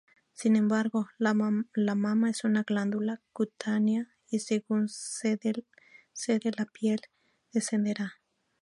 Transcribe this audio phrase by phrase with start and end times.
[0.33, 5.61] Sin embargo, la mama es una glándula cutánea, y según cede
[6.57, 7.01] la piel,
[7.53, 8.15] descenderá.